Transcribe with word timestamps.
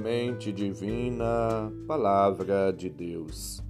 Semente 0.00 0.50
Divina, 0.50 1.70
Palavra 1.86 2.72
de 2.72 2.88
Deus. 2.88 3.62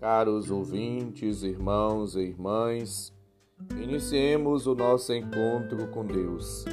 Caros 0.00 0.50
ouvintes, 0.50 1.42
irmãos 1.42 2.16
e 2.16 2.20
irmãs, 2.20 3.12
iniciemos 3.78 4.66
o 4.66 4.74
nosso 4.74 5.12
encontro 5.12 5.86
com 5.88 6.02
Deus. 6.02 6.64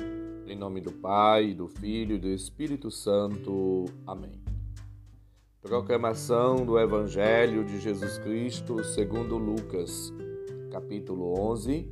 Em 0.48 0.56
nome 0.56 0.80
do 0.80 0.94
Pai, 0.94 1.54
do 1.54 1.68
Filho 1.68 2.16
e 2.16 2.18
do 2.18 2.30
Espírito 2.30 2.90
Santo. 2.90 3.84
Amém. 4.06 4.42
Proclamação 5.62 6.66
do 6.66 6.80
Evangelho 6.80 7.66
de 7.66 7.82
Jesus 7.82 8.18
Cristo 8.20 8.82
segundo 8.86 9.38
Lucas, 9.38 10.14
capítulo 10.72 11.38
11, 11.38 11.92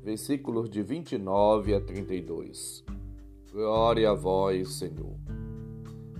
versículos 0.00 0.70
de 0.70 0.80
29 0.80 1.74
a 1.74 1.80
32. 1.80 2.84
Glória 3.50 4.10
a 4.10 4.14
vós, 4.14 4.74
Senhor. 4.74 5.16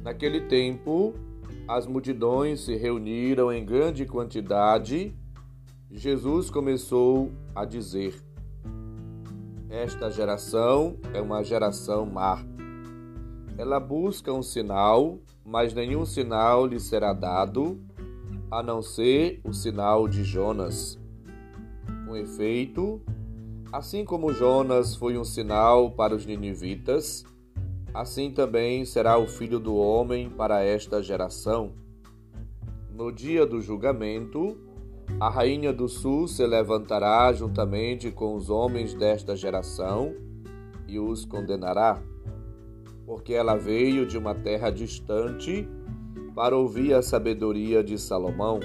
Naquele 0.06 0.42
tempo, 0.42 1.14
as 1.66 1.84
multidões 1.84 2.60
se 2.60 2.76
reuniram 2.76 3.52
em 3.52 3.66
grande 3.66 4.06
quantidade. 4.06 5.12
Jesus 5.90 6.48
começou 6.48 7.32
a 7.52 7.64
dizer: 7.64 8.14
Esta 9.68 10.08
geração 10.08 10.96
é 11.12 11.20
uma 11.20 11.42
geração 11.42 12.06
má. 12.06 12.38
Ela 13.58 13.80
busca 13.80 14.32
um 14.32 14.44
sinal, 14.44 15.18
mas 15.44 15.74
nenhum 15.74 16.06
sinal 16.06 16.68
lhe 16.68 16.78
será 16.78 17.12
dado, 17.12 17.76
a 18.48 18.62
não 18.62 18.80
ser 18.82 19.40
o 19.42 19.52
sinal 19.52 20.06
de 20.06 20.22
Jonas. 20.22 20.96
Com 22.06 22.16
efeito, 22.16 23.02
Assim 23.72 24.04
como 24.04 24.32
Jonas 24.32 24.94
foi 24.94 25.18
um 25.18 25.24
sinal 25.24 25.90
para 25.90 26.14
os 26.14 26.24
ninivitas, 26.24 27.24
assim 27.96 28.30
também 28.30 28.84
será 28.84 29.16
o 29.16 29.26
filho 29.26 29.58
do 29.58 29.74
homem 29.74 30.28
para 30.28 30.62
esta 30.62 31.02
geração. 31.02 31.72
No 32.90 33.10
dia 33.10 33.46
do 33.46 33.58
julgamento, 33.58 34.58
a 35.18 35.30
rainha 35.30 35.72
do 35.72 35.88
sul 35.88 36.28
se 36.28 36.46
levantará 36.46 37.32
juntamente 37.32 38.10
com 38.10 38.34
os 38.34 38.50
homens 38.50 38.92
desta 38.92 39.34
geração 39.34 40.14
e 40.86 40.98
os 40.98 41.24
condenará, 41.24 41.98
porque 43.06 43.32
ela 43.32 43.56
veio 43.56 44.04
de 44.04 44.18
uma 44.18 44.34
terra 44.34 44.70
distante 44.70 45.66
para 46.34 46.54
ouvir 46.54 46.92
a 46.92 47.00
sabedoria 47.00 47.82
de 47.82 47.98
Salomão. 47.98 48.60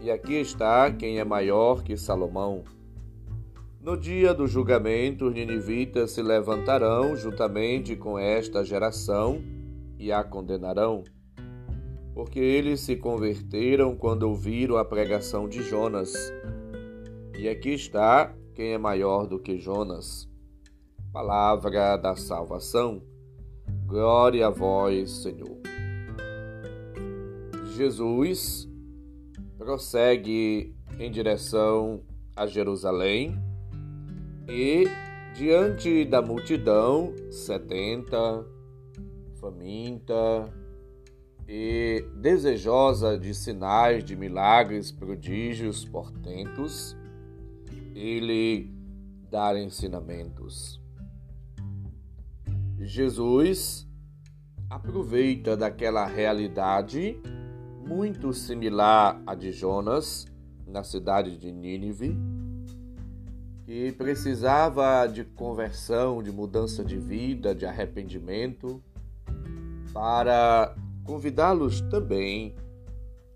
E 0.00 0.10
aqui 0.10 0.36
está 0.36 0.90
quem 0.90 1.18
é 1.18 1.24
maior 1.24 1.82
que 1.82 1.98
Salomão. 1.98 2.64
No 3.86 3.96
dia 3.96 4.34
do 4.34 4.48
julgamento, 4.48 5.26
os 5.26 5.32
ninivitas 5.32 6.10
se 6.10 6.20
levantarão 6.20 7.14
juntamente 7.14 7.94
com 7.94 8.18
esta 8.18 8.64
geração 8.64 9.40
e 9.96 10.10
a 10.10 10.24
condenarão, 10.24 11.04
porque 12.12 12.40
eles 12.40 12.80
se 12.80 12.96
converteram 12.96 13.94
quando 13.94 14.24
ouviram 14.24 14.76
a 14.76 14.84
pregação 14.84 15.48
de 15.48 15.62
Jonas. 15.62 16.12
E 17.38 17.48
aqui 17.48 17.74
está 17.74 18.34
quem 18.56 18.72
é 18.72 18.78
maior 18.78 19.24
do 19.24 19.38
que 19.38 19.56
Jonas. 19.56 20.28
Palavra 21.12 21.96
da 21.96 22.16
salvação. 22.16 23.00
Glória 23.86 24.48
a 24.48 24.50
vós, 24.50 25.22
Senhor. 25.22 25.60
Jesus 27.76 28.68
prossegue 29.56 30.74
em 30.98 31.08
direção 31.08 32.02
a 32.34 32.48
Jerusalém 32.48 33.45
e 34.48 34.84
diante 35.34 36.04
da 36.04 36.22
multidão, 36.22 37.12
setenta, 37.30 38.46
faminta 39.40 40.52
e 41.48 42.04
desejosa 42.16 43.18
de 43.18 43.34
sinais, 43.34 44.04
de 44.04 44.16
milagres, 44.16 44.90
prodígios, 44.90 45.84
portentos, 45.84 46.96
ele 47.94 48.70
dar 49.30 49.56
ensinamentos. 49.56 50.80
Jesus 52.78 53.86
aproveita 54.70 55.56
daquela 55.56 56.06
realidade 56.06 57.20
muito 57.86 58.32
similar 58.32 59.22
à 59.26 59.34
de 59.34 59.52
Jonas 59.52 60.26
na 60.66 60.82
cidade 60.82 61.36
de 61.36 61.52
Nínive 61.52 62.16
que 63.66 63.90
precisava 63.90 65.08
de 65.08 65.24
conversão, 65.24 66.22
de 66.22 66.30
mudança 66.30 66.84
de 66.84 66.96
vida, 66.96 67.52
de 67.52 67.66
arrependimento, 67.66 68.80
para 69.92 70.72
convidá-los 71.02 71.80
também 71.80 72.54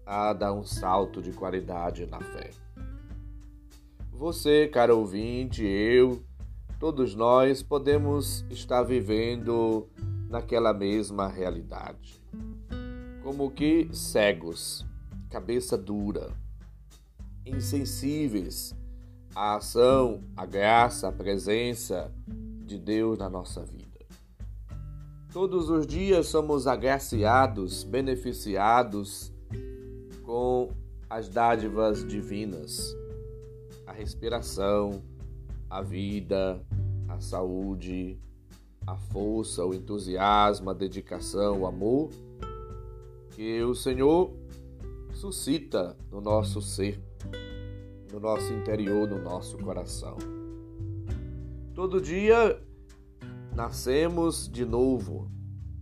a 0.07 0.33
dar 0.33 0.53
um 0.53 0.63
salto 0.63 1.21
de 1.21 1.33
qualidade 1.33 2.07
na 2.07 2.21
fé. 2.21 2.51
Você, 4.13 4.69
caro 4.69 4.99
ouvinte, 4.99 5.65
eu, 5.65 6.23
todos 6.79 7.13
nós 7.17 7.61
podemos 7.61 8.45
estar 8.51 8.85
vivendo 8.85 9.89
naquela 10.29 10.73
mesma 10.73 11.27
realidade. 11.27 12.23
Como 13.25 13.51
que 13.51 13.89
cegos, 13.93 14.87
cabeça 15.29 15.77
dura, 15.77 16.31
insensíveis 17.45 18.79
a 19.35 19.57
ação, 19.57 20.23
a 20.37 20.45
graça, 20.45 21.09
a 21.09 21.13
presença 21.13 22.13
de 22.65 22.79
Deus 22.79 23.19
na 23.19 23.29
nossa 23.29 23.65
vida. 23.65 23.81
Todos 25.33 25.71
os 25.71 25.87
dias 25.87 26.27
somos 26.27 26.67
agraciados, 26.67 27.85
beneficiados 27.85 29.33
com 30.25 30.71
as 31.09 31.29
dádivas 31.29 32.07
divinas, 32.07 32.97
a 33.87 33.93
respiração, 33.93 35.03
a 35.69 35.83
vida, 35.83 36.61
a 37.09 37.21
saúde, 37.21 38.19
a 38.87 38.97
força, 38.97 39.65
o 39.65 39.73
entusiasmo, 39.73 40.71
a 40.71 40.75
dedicação, 40.75 41.61
o 41.61 41.67
amor 41.67 42.11
que 43.31 43.63
o 43.63 43.75
Senhor 43.75 44.33
suscita 45.15 45.97
no 46.11 46.21
nosso 46.21 46.61
ser 46.61 47.01
no 48.13 48.21
nosso 48.21 48.53
interior, 48.53 49.09
no 49.09 49.21
nosso 49.21 49.57
coração. 49.59 50.17
Todo 51.75 52.01
dia 52.01 52.61
nascemos 53.55 54.49
de 54.49 54.65
novo, 54.65 55.31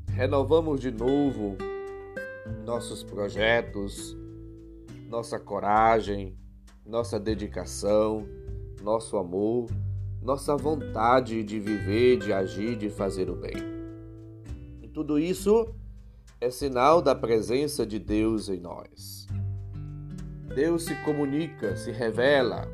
renovamos 0.09 0.81
de 0.81 0.91
novo 0.91 1.57
nossos 2.65 3.03
projetos, 3.03 4.17
nossa 5.09 5.39
coragem, 5.39 6.37
nossa 6.85 7.19
dedicação, 7.19 8.27
nosso 8.83 9.17
amor, 9.17 9.69
nossa 10.23 10.57
vontade 10.57 11.43
de 11.43 11.59
viver, 11.59 12.19
de 12.19 12.33
agir, 12.33 12.77
de 12.77 12.91
fazer 12.91 13.31
o 13.31 13.37
bem. 13.37 13.57
E 14.83 14.89
tudo 14.89 15.19
isso 15.19 15.75
é 16.41 16.51
sinal 16.51 17.01
da 17.01 17.15
presença 17.15 17.87
de 17.87 17.99
Deus 17.99 18.49
em 18.49 18.61
nós. 18.61 19.18
Deus 20.55 20.85
se 20.85 20.95
comunica, 21.05 21.77
se 21.77 21.91
revela, 21.91 22.69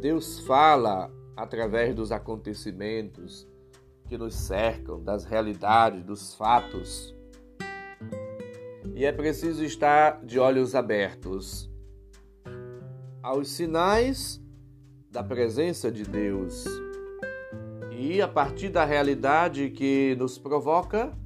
Deus 0.00 0.40
fala 0.40 1.10
através 1.36 1.94
dos 1.94 2.12
acontecimentos 2.12 3.48
que 4.08 4.18
nos 4.18 4.34
cercam, 4.34 5.02
das 5.02 5.24
realidades, 5.24 6.04
dos 6.04 6.34
fatos. 6.34 7.14
E 8.94 9.04
é 9.04 9.12
preciso 9.12 9.64
estar 9.64 10.24
de 10.24 10.38
olhos 10.38 10.74
abertos 10.74 11.70
aos 13.22 13.48
sinais 13.48 14.40
da 15.10 15.22
presença 15.22 15.90
de 15.90 16.04
Deus. 16.04 16.64
E 17.90 18.20
a 18.20 18.28
partir 18.28 18.68
da 18.68 18.84
realidade 18.84 19.70
que 19.70 20.14
nos 20.16 20.36
provoca, 20.36 21.16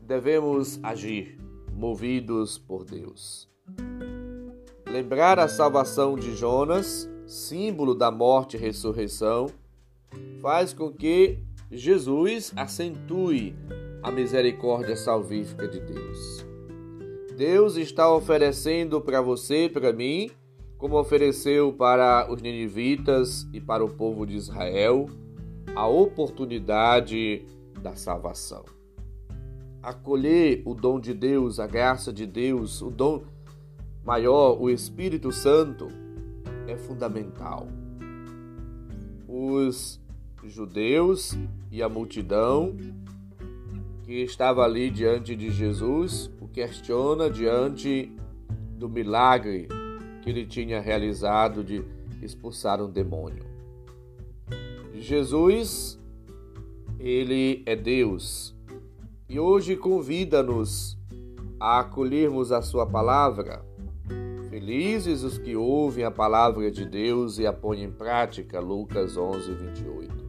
devemos 0.00 0.80
agir, 0.82 1.38
movidos 1.72 2.58
por 2.58 2.84
Deus. 2.84 3.48
Lembrar 4.98 5.38
a 5.38 5.46
salvação 5.46 6.16
de 6.16 6.34
Jonas, 6.34 7.08
símbolo 7.24 7.94
da 7.94 8.10
morte 8.10 8.56
e 8.56 8.60
ressurreição, 8.60 9.46
faz 10.42 10.72
com 10.72 10.92
que 10.92 11.38
Jesus 11.70 12.52
acentue 12.56 13.54
a 14.02 14.10
misericórdia 14.10 14.96
salvífica 14.96 15.68
de 15.68 15.78
Deus. 15.78 16.44
Deus 17.36 17.76
está 17.76 18.12
oferecendo 18.12 19.00
para 19.00 19.20
você 19.20 19.70
para 19.72 19.92
mim, 19.92 20.32
como 20.76 20.98
ofereceu 20.98 21.72
para 21.72 22.28
os 22.28 22.42
ninivitas 22.42 23.46
e 23.52 23.60
para 23.60 23.84
o 23.84 23.88
povo 23.88 24.26
de 24.26 24.34
Israel, 24.34 25.06
a 25.76 25.86
oportunidade 25.86 27.46
da 27.80 27.94
salvação. 27.94 28.64
Acolher 29.80 30.60
o 30.66 30.74
dom 30.74 30.98
de 30.98 31.14
Deus, 31.14 31.60
a 31.60 31.68
graça 31.68 32.12
de 32.12 32.26
Deus, 32.26 32.82
o 32.82 32.90
dom 32.90 33.22
maior, 34.08 34.58
o 34.58 34.70
Espírito 34.70 35.30
Santo, 35.30 35.88
é 36.66 36.78
fundamental. 36.78 37.68
Os 39.28 40.00
judeus 40.42 41.36
e 41.70 41.82
a 41.82 41.90
multidão 41.90 42.74
que 44.04 44.22
estava 44.22 44.64
ali 44.64 44.88
diante 44.88 45.36
de 45.36 45.50
Jesus 45.50 46.30
o 46.40 46.48
questiona 46.48 47.28
diante 47.28 48.10
do 48.78 48.88
milagre 48.88 49.68
que 50.22 50.30
ele 50.30 50.46
tinha 50.46 50.80
realizado 50.80 51.62
de 51.62 51.84
expulsar 52.22 52.80
um 52.80 52.90
demônio. 52.90 53.44
Jesus, 54.94 56.00
ele 56.98 57.62
é 57.66 57.76
Deus 57.76 58.56
e 59.28 59.38
hoje 59.38 59.76
convida-nos 59.76 60.96
a 61.60 61.80
acolhermos 61.80 62.52
a 62.52 62.62
sua 62.62 62.86
palavra. 62.86 63.67
Felizes 64.68 65.22
os 65.22 65.38
que 65.38 65.56
ouvem 65.56 66.04
a 66.04 66.10
palavra 66.10 66.70
de 66.70 66.84
Deus 66.84 67.38
e 67.38 67.46
a 67.46 67.52
põem 67.54 67.84
em 67.84 67.90
prática. 67.90 68.60
Lucas 68.60 69.16
11, 69.16 69.54
28. 69.54 70.28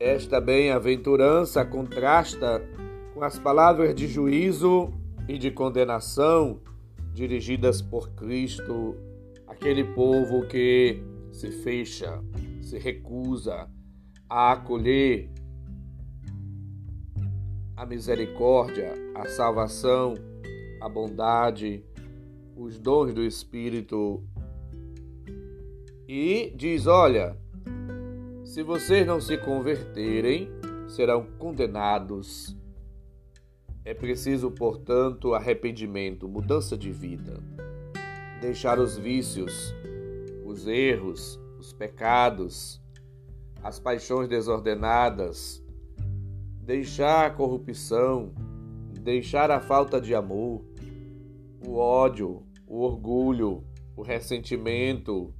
Esta 0.00 0.40
bem-aventurança 0.40 1.66
contrasta 1.66 2.66
com 3.12 3.22
as 3.22 3.38
palavras 3.38 3.94
de 3.94 4.08
juízo 4.08 4.90
e 5.28 5.36
de 5.36 5.50
condenação 5.50 6.58
dirigidas 7.12 7.82
por 7.82 8.08
Cristo 8.12 8.96
àquele 9.46 9.84
povo 9.84 10.46
que 10.46 11.02
se 11.30 11.50
fecha, 11.50 12.24
se 12.62 12.78
recusa 12.78 13.68
a 14.30 14.52
acolher 14.52 15.30
a 17.76 17.84
misericórdia, 17.84 18.94
a 19.14 19.26
salvação, 19.26 20.14
a 20.80 20.88
bondade, 20.88 21.84
os 22.56 22.78
dons 22.78 23.12
do 23.12 23.22
Espírito. 23.22 24.24
E 26.08 26.52
diz: 26.56 26.86
Olha, 26.86 27.36
se 28.44 28.62
vocês 28.62 29.06
não 29.06 29.20
se 29.20 29.36
converterem, 29.36 30.48
serão 30.88 31.26
condenados. 31.38 32.56
É 33.84 33.92
preciso, 33.92 34.50
portanto, 34.50 35.34
arrependimento, 35.34 36.28
mudança 36.28 36.76
de 36.76 36.90
vida. 36.90 37.40
Deixar 38.40 38.78
os 38.78 38.96
vícios, 38.96 39.74
os 40.44 40.66
erros, 40.66 41.38
os 41.58 41.72
pecados, 41.72 42.80
as 43.62 43.78
paixões 43.78 44.28
desordenadas, 44.28 45.62
deixar 46.62 47.26
a 47.26 47.30
corrupção, 47.30 48.32
deixar 49.00 49.50
a 49.50 49.60
falta 49.60 50.00
de 50.00 50.14
amor, 50.14 50.64
o 51.66 51.76
ódio, 51.76 52.45
o 52.66 52.80
orgulho, 52.80 53.62
o 53.96 54.02
ressentimento, 54.02 55.32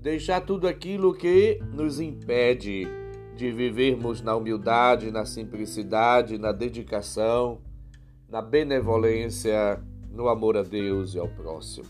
deixar 0.00 0.40
tudo 0.40 0.66
aquilo 0.66 1.14
que 1.14 1.60
nos 1.72 2.00
impede 2.00 2.88
de 3.36 3.50
vivermos 3.50 4.20
na 4.20 4.34
humildade, 4.34 5.10
na 5.10 5.24
simplicidade, 5.24 6.38
na 6.38 6.52
dedicação, 6.52 7.60
na 8.28 8.42
benevolência, 8.42 9.82
no 10.10 10.28
amor 10.28 10.56
a 10.56 10.62
Deus 10.62 11.14
e 11.14 11.18
ao 11.18 11.28
próximo. 11.28 11.86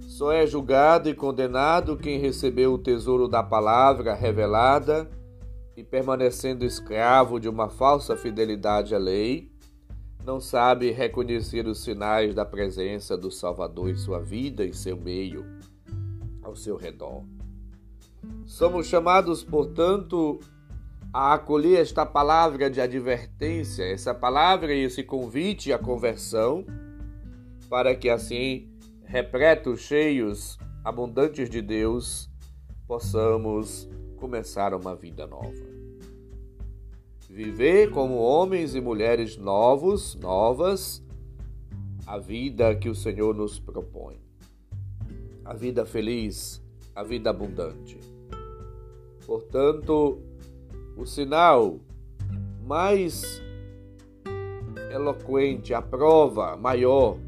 Só 0.00 0.32
é 0.32 0.46
julgado 0.46 1.08
e 1.08 1.14
condenado 1.14 1.96
quem 1.96 2.18
recebeu 2.18 2.74
o 2.74 2.78
tesouro 2.78 3.26
da 3.26 3.42
palavra 3.42 4.14
revelada 4.14 5.10
e, 5.74 5.82
permanecendo 5.82 6.64
escravo 6.64 7.40
de 7.40 7.48
uma 7.48 7.70
falsa 7.70 8.16
fidelidade 8.16 8.94
à 8.94 8.98
lei, 8.98 9.49
não 10.30 10.38
sabe 10.38 10.92
reconhecer 10.92 11.66
os 11.66 11.82
sinais 11.82 12.32
da 12.32 12.44
presença 12.44 13.16
do 13.16 13.32
Salvador 13.32 13.90
em 13.90 13.96
sua 13.96 14.20
vida 14.20 14.64
e 14.64 14.72
seu 14.72 14.96
meio 14.96 15.44
ao 16.40 16.54
seu 16.54 16.76
redor. 16.76 17.24
Somos 18.46 18.86
chamados, 18.86 19.42
portanto, 19.42 20.38
a 21.12 21.34
acolher 21.34 21.80
esta 21.80 22.06
palavra 22.06 22.70
de 22.70 22.80
advertência, 22.80 23.82
essa 23.82 24.14
palavra 24.14 24.72
e 24.72 24.84
esse 24.84 25.02
convite 25.02 25.72
à 25.72 25.78
conversão, 25.78 26.64
para 27.68 27.92
que 27.96 28.08
assim, 28.08 28.70
repletos, 29.02 29.80
cheios, 29.80 30.56
abundantes 30.84 31.50
de 31.50 31.60
Deus, 31.60 32.30
possamos 32.86 33.90
começar 34.16 34.74
uma 34.74 34.94
vida 34.94 35.26
nova. 35.26 35.69
Viver 37.30 37.90
como 37.90 38.16
homens 38.16 38.74
e 38.74 38.80
mulheres 38.80 39.36
novos, 39.36 40.14
novas, 40.16 41.02
a 42.06 42.18
vida 42.18 42.74
que 42.74 42.88
o 42.88 42.94
Senhor 42.94 43.34
nos 43.34 43.58
propõe 43.58 44.20
a 45.50 45.54
vida 45.54 45.84
feliz, 45.84 46.62
a 46.94 47.02
vida 47.02 47.30
abundante. 47.30 47.98
Portanto, 49.26 50.20
o 50.96 51.04
sinal 51.04 51.80
mais 52.64 53.42
eloquente, 54.92 55.74
a 55.74 55.82
prova 55.82 56.56
maior, 56.56 57.18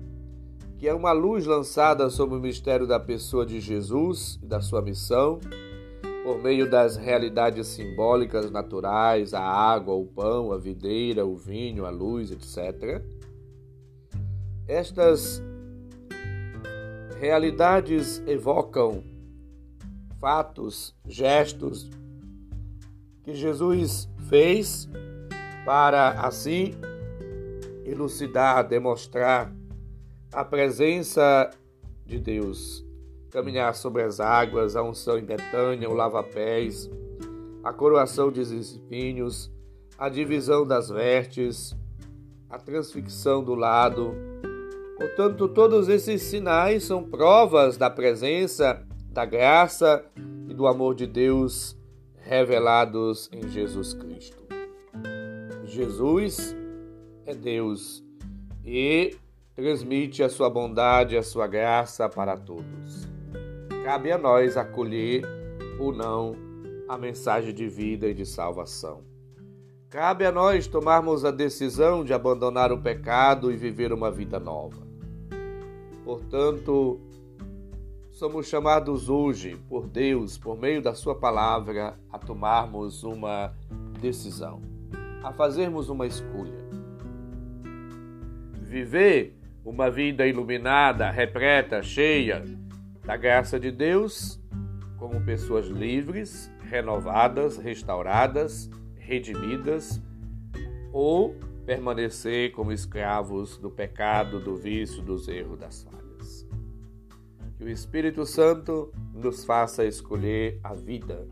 que 0.78 0.87
é 0.87 0.94
uma 0.94 1.10
luz 1.10 1.46
lançada 1.46 2.08
sobre 2.10 2.37
o 2.37 2.40
mistério 2.40 2.87
da 2.87 3.00
pessoa 3.00 3.44
de 3.44 3.60
Jesus 3.60 4.38
e 4.40 4.46
da 4.46 4.60
sua 4.60 4.81
missão, 4.81 5.40
por 6.23 6.41
meio 6.41 6.71
das 6.71 6.97
realidades 6.97 7.67
simbólicas 7.67 8.51
naturais, 8.51 9.35
a 9.35 9.43
água, 9.43 9.95
o 9.95 10.07
pão, 10.07 10.53
a 10.53 10.59
videira, 10.59 11.27
o 11.27 11.37
vinho, 11.37 11.85
a 11.85 11.91
luz, 11.91 12.31
etc. 12.31 13.03
Estas 14.69 15.43
realidades 17.19 18.23
evocam 18.27 19.03
fatos, 20.21 20.95
gestos 21.05 21.91
que 23.25 23.35
Jesus 23.35 24.09
fez 24.29 24.89
para 25.65 26.21
assim 26.21 26.75
elucidar, 27.85 28.67
demonstrar 28.67 29.53
a 30.33 30.45
presença 30.45 31.51
de 32.07 32.19
Deus. 32.19 32.85
Caminhar 33.32 33.75
sobre 33.75 34.02
as 34.02 34.20
águas, 34.20 34.76
a 34.76 34.82
unção 34.82 35.19
em 35.19 35.25
Betânia, 35.25 35.88
o 35.88 35.94
lava-pés, 35.94 36.90
a 37.64 37.73
coroação 37.73 38.31
de 38.31 38.43
espinhos, 38.43 39.50
a 39.99 40.08
divisão 40.08 40.67
das 40.67 40.90
vestes, 40.90 41.75
a 42.50 42.58
transfixão 42.58 43.43
do 43.43 43.55
lado, 43.55 44.14
Portanto, 45.02 45.49
todos 45.49 45.88
esses 45.88 46.23
sinais 46.23 46.85
são 46.85 47.02
provas 47.02 47.76
da 47.76 47.90
presença, 47.90 48.87
da 49.11 49.25
graça 49.25 50.04
e 50.49 50.54
do 50.54 50.64
amor 50.68 50.95
de 50.95 51.09
Deus 51.09 51.76
revelados 52.18 53.28
em 53.33 53.49
Jesus 53.49 53.95
Cristo. 53.95 54.45
Jesus 55.64 56.54
é 57.26 57.35
Deus 57.35 58.04
e 58.64 59.16
transmite 59.57 60.23
a 60.23 60.28
sua 60.28 60.49
bondade, 60.49 61.16
a 61.16 61.23
sua 61.23 61.49
graça 61.49 62.09
para 62.09 62.37
todos. 62.37 63.09
Cabe 63.85 64.12
a 64.12 64.17
nós 64.17 64.57
acolher 64.57 65.25
ou 65.77 65.93
não 65.93 66.37
a 66.89 66.97
mensagem 66.97 67.53
de 67.53 67.67
vida 67.67 68.07
e 68.07 68.15
de 68.15 68.25
salvação. 68.25 69.03
Cabe 69.91 70.25
a 70.25 70.31
nós 70.31 70.69
tomarmos 70.69 71.25
a 71.25 71.33
decisão 71.33 72.05
de 72.05 72.15
abandonar 72.15 72.71
o 72.71 72.81
pecado 72.81 73.51
e 73.51 73.57
viver 73.57 73.93
uma 73.93 74.09
vida 74.09 74.39
nova. 74.39 74.87
Portanto, 76.05 77.01
somos 78.12 78.47
chamados 78.47 79.09
hoje 79.09 79.59
por 79.69 79.89
Deus, 79.89 80.39
por 80.39 80.57
meio 80.57 80.81
da 80.81 80.95
Sua 80.95 81.17
palavra, 81.17 81.99
a 82.09 82.21
tomarmos 82.21 83.03
uma 83.03 83.53
decisão, 84.01 84.62
a 85.25 85.33
fazermos 85.33 85.89
uma 85.89 86.07
escolha. 86.07 86.62
Viver 88.61 89.37
uma 89.65 89.91
vida 89.91 90.25
iluminada, 90.25 91.11
repleta, 91.11 91.83
cheia 91.83 92.62
da 93.04 93.16
graça 93.16 93.59
de 93.59 93.71
Deus, 93.71 94.40
como 94.99 95.21
pessoas 95.25 95.66
livres, 95.66 96.50
renovadas, 96.61 97.56
restauradas, 97.56 98.71
redimidas, 98.97 100.00
ou 100.92 101.35
permanecer 101.66 102.52
como 102.52 102.73
escravos 102.73 103.56
do 103.59 103.71
pecado, 103.71 104.40
do 104.40 104.56
vício, 104.56 105.02
dos 105.02 105.28
erros, 105.28 105.59
das 105.59 105.82
falhas. 105.82 106.47
Que 107.56 107.64
o 107.64 107.68
Espírito 107.68 108.25
Santo 108.26 108.92
nos 109.14 109.44
faça 109.44 109.85
escolher 109.85 110.61
a 110.62 110.75
vida 110.75 111.26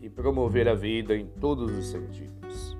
e 0.00 0.08
promover 0.08 0.68
a 0.68 0.74
vida 0.74 1.16
em 1.16 1.26
todos 1.26 1.70
os 1.76 1.88
sentidos. 1.88 2.76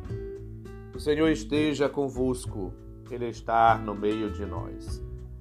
O 0.94 1.00
Senhor 1.00 1.28
esteja 1.28 1.88
convosco, 1.88 2.72
Ele 3.10 3.28
está 3.28 3.76
no 3.78 3.94
meio 3.94 4.30
de 4.30 4.46
nós. 4.46 5.02